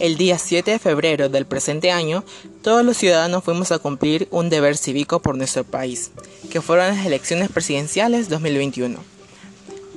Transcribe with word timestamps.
El 0.00 0.16
día 0.16 0.38
7 0.38 0.70
de 0.70 0.78
febrero 0.78 1.28
del 1.28 1.44
presente 1.44 1.90
año, 1.90 2.24
todos 2.62 2.82
los 2.82 2.96
ciudadanos 2.96 3.44
fuimos 3.44 3.70
a 3.70 3.78
cumplir 3.78 4.28
un 4.30 4.48
deber 4.48 4.78
cívico 4.78 5.20
por 5.20 5.36
nuestro 5.36 5.62
país, 5.62 6.10
que 6.50 6.62
fueron 6.62 6.86
las 6.88 7.04
elecciones 7.04 7.50
presidenciales 7.50 8.30
2021. 8.30 8.98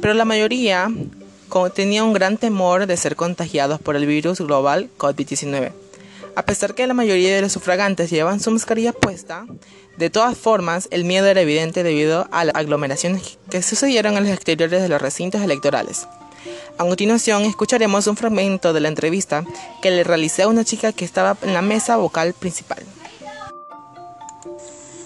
Pero 0.01 0.13
la 0.13 0.25
mayoría 0.25 0.91
tenía 1.73 2.03
un 2.03 2.11
gran 2.11 2.35
temor 2.35 2.85
de 2.85 2.97
ser 2.97 3.15
contagiados 3.15 3.79
por 3.79 3.95
el 3.95 4.05
virus 4.05 4.41
global 4.41 4.89
COVID-19. 4.97 5.71
A 6.35 6.43
pesar 6.43 6.75
que 6.75 6.85
la 6.85 6.93
mayoría 6.93 7.33
de 7.33 7.41
los 7.41 7.53
sufragantes 7.53 8.09
llevaban 8.09 8.41
su 8.41 8.51
mascarilla 8.51 8.91
puesta, 8.91 9.45
de 9.95 10.09
todas 10.09 10.37
formas 10.37 10.89
el 10.91 11.05
miedo 11.05 11.27
era 11.27 11.39
evidente 11.39 11.81
debido 11.81 12.27
a 12.31 12.43
las 12.43 12.55
aglomeraciones 12.55 13.37
que 13.49 13.63
sucedieron 13.63 14.17
en 14.17 14.25
los 14.25 14.33
exteriores 14.33 14.81
de 14.81 14.89
los 14.89 15.01
recintos 15.01 15.41
electorales. 15.41 16.07
A 16.77 16.83
continuación 16.83 17.43
escucharemos 17.43 18.07
un 18.07 18.17
fragmento 18.17 18.73
de 18.73 18.79
la 18.79 18.87
entrevista 18.87 19.43
que 19.81 19.91
le 19.91 20.03
realicé 20.03 20.43
a 20.43 20.47
una 20.47 20.65
chica 20.65 20.91
que 20.93 21.05
estaba 21.05 21.37
en 21.41 21.53
la 21.53 21.61
mesa 21.61 21.97
vocal 21.97 22.33
principal. 22.33 22.83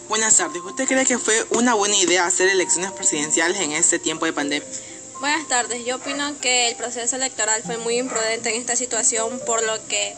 Buenas 0.10 0.38
tardes, 0.38 0.62
¿usted 0.64 0.88
cree 0.88 1.06
que 1.06 1.18
fue 1.18 1.36
una 1.52 1.74
buena 1.74 1.98
idea 1.98 2.26
hacer 2.26 2.48
elecciones 2.48 2.92
presidenciales 2.92 3.60
en 3.60 3.74
este 3.74 4.00
tiempo 4.00 4.26
de 4.26 4.34
pandemia? 4.34 4.68
Buenas 5.20 5.48
tardes, 5.48 5.84
yo 5.86 5.98
opino 5.98 6.40
que 6.40 6.70
el 6.70 6.76
proceso 6.76 7.16
electoral 7.16 7.62
fue 7.64 7.78
muy 7.78 7.98
imprudente 7.98 8.50
en 8.50 8.62
esta 8.62 8.76
situación 8.76 9.42
por 9.46 9.64
lo 9.64 9.74
que 9.88 10.16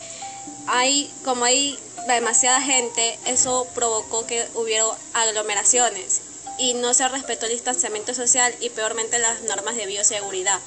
hay, 0.68 1.12
como 1.26 1.46
hay 1.46 1.80
demasiada 2.08 2.62
gente, 2.62 3.18
eso 3.26 3.68
provocó 3.74 4.28
que 4.28 4.46
hubiera 4.56 4.86
aglomeraciones 5.14 6.22
y 6.60 6.74
no 6.76 6.94
se 6.94 7.08
respetó 7.08 7.46
el 7.46 7.54
distanciamiento 7.54 8.14
social 8.14 8.54
y 8.60 8.70
peormente 8.70 9.18
las 9.18 9.42
normas 9.44 9.76
de 9.76 9.86
bioseguridad. 9.86 10.60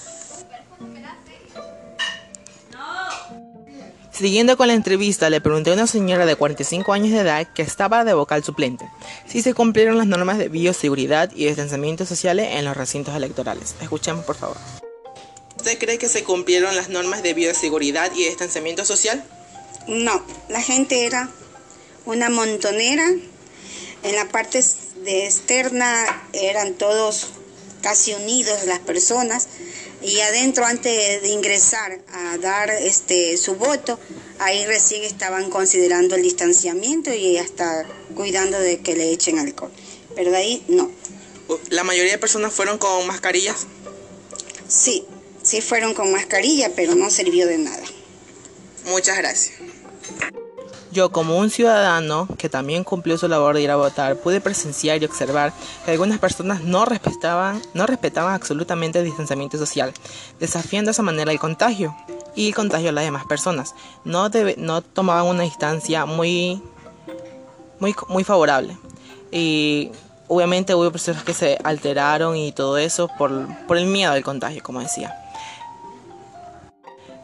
Siguiendo 4.12 4.58
con 4.58 4.68
la 4.68 4.74
entrevista, 4.74 5.30
le 5.30 5.40
pregunté 5.40 5.70
a 5.70 5.74
una 5.74 5.86
señora 5.86 6.26
de 6.26 6.36
45 6.36 6.92
años 6.92 7.12
de 7.12 7.20
edad 7.20 7.48
que 7.54 7.62
estaba 7.62 8.04
de 8.04 8.12
vocal 8.12 8.44
suplente 8.44 8.84
si 9.26 9.40
se 9.40 9.54
cumplieron 9.54 9.96
las 9.96 10.06
normas 10.06 10.36
de 10.36 10.48
bioseguridad 10.48 11.30
y 11.34 11.46
distanciamiento 11.46 12.04
social 12.04 12.38
en 12.38 12.64
los 12.64 12.76
recintos 12.76 13.14
electorales. 13.14 13.74
Escuchemos, 13.80 14.24
por 14.26 14.36
favor. 14.36 14.58
¿Usted 15.56 15.78
cree 15.78 15.96
que 15.96 16.08
se 16.08 16.24
cumplieron 16.24 16.76
las 16.76 16.90
normas 16.90 17.22
de 17.22 17.32
bioseguridad 17.32 18.12
y 18.14 18.24
distanciamiento 18.24 18.84
social? 18.84 19.24
No, 19.86 20.22
la 20.48 20.60
gente 20.60 21.06
era 21.06 21.30
una 22.04 22.28
montonera. 22.28 23.08
En 24.02 24.16
la 24.16 24.28
parte 24.28 24.62
de 25.04 25.24
externa 25.24 26.04
eran 26.32 26.74
todos 26.74 27.28
casi 27.80 28.12
unidos 28.12 28.64
las 28.66 28.80
personas 28.80 29.48
y 30.04 30.20
adentro 30.20 30.64
antes 30.64 31.22
de 31.22 31.28
ingresar 31.28 32.00
a 32.12 32.38
dar 32.38 32.70
este 32.70 33.36
su 33.36 33.54
voto, 33.54 33.98
ahí 34.38 34.66
recién 34.66 35.04
estaban 35.04 35.50
considerando 35.50 36.16
el 36.16 36.22
distanciamiento 36.22 37.12
y 37.12 37.38
hasta 37.38 37.86
cuidando 38.14 38.58
de 38.58 38.80
que 38.80 38.96
le 38.96 39.10
echen 39.10 39.38
alcohol. 39.38 39.70
Pero 40.14 40.30
de 40.30 40.36
ahí 40.36 40.64
no. 40.68 40.90
¿La 41.70 41.84
mayoría 41.84 42.12
de 42.12 42.18
personas 42.18 42.52
fueron 42.52 42.78
con 42.78 43.06
mascarillas? 43.06 43.66
Sí, 44.68 45.04
sí 45.42 45.60
fueron 45.60 45.94
con 45.94 46.10
mascarilla, 46.12 46.72
pero 46.74 46.94
no 46.94 47.10
sirvió 47.10 47.46
de 47.46 47.58
nada. 47.58 47.84
Muchas 48.86 49.16
gracias. 49.18 49.54
Yo, 50.92 51.10
como 51.10 51.38
un 51.38 51.48
ciudadano 51.48 52.28
que 52.36 52.50
también 52.50 52.84
cumplió 52.84 53.16
su 53.16 53.26
labor 53.26 53.54
de 53.54 53.62
ir 53.62 53.70
a 53.70 53.76
votar, 53.76 54.16
pude 54.16 54.42
presenciar 54.42 55.00
y 55.00 55.06
observar 55.06 55.54
que 55.86 55.90
algunas 55.90 56.18
personas 56.18 56.60
no 56.64 56.84
respetaban, 56.84 57.62
no 57.72 57.86
respetaban 57.86 58.34
absolutamente 58.34 58.98
el 58.98 59.06
distanciamiento 59.06 59.56
social, 59.56 59.94
desafiando 60.38 60.88
de 60.88 60.92
esa 60.92 61.02
manera 61.02 61.32
el 61.32 61.38
contagio 61.38 61.96
y 62.36 62.48
el 62.48 62.54
contagio 62.54 62.90
a 62.90 62.92
las 62.92 63.04
demás 63.04 63.24
personas. 63.24 63.74
No, 64.04 64.28
no 64.58 64.82
tomaban 64.82 65.24
una 65.24 65.44
distancia 65.44 66.04
muy, 66.04 66.62
muy, 67.80 67.94
muy 68.08 68.22
favorable. 68.22 68.76
Y 69.30 69.90
obviamente 70.28 70.74
hubo 70.74 70.90
personas 70.92 71.24
que 71.24 71.32
se 71.32 71.58
alteraron 71.64 72.36
y 72.36 72.52
todo 72.52 72.76
eso 72.76 73.08
por, 73.16 73.46
por 73.66 73.78
el 73.78 73.86
miedo 73.86 74.12
al 74.12 74.22
contagio, 74.22 74.62
como 74.62 74.80
decía. 74.80 75.21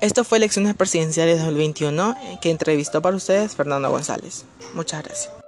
Esto 0.01 0.23
fue 0.23 0.39
Elecciones 0.39 0.77
Presidenciales 0.77 1.41
2021 1.45 2.17
que 2.41 2.51
entrevistó 2.51 3.03
para 3.03 3.17
ustedes 3.17 3.57
Fernando 3.57 3.91
González. 3.91 4.45
Muchas 4.75 5.03
gracias. 5.03 5.48